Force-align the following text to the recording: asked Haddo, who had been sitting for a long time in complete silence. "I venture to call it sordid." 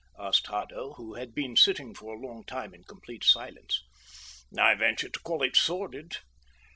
asked 0.17 0.47
Haddo, 0.47 0.93
who 0.93 1.13
had 1.13 1.35
been 1.35 1.55
sitting 1.55 1.93
for 1.93 2.15
a 2.15 2.19
long 2.19 2.43
time 2.43 2.73
in 2.73 2.83
complete 2.85 3.23
silence. 3.23 3.83
"I 4.57 4.73
venture 4.73 5.09
to 5.09 5.19
call 5.19 5.43
it 5.43 5.55
sordid." 5.55 6.17